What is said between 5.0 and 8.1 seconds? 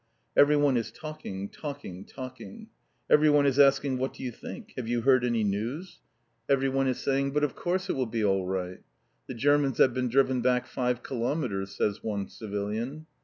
heard any news?" Everyone is saying, "But of course it will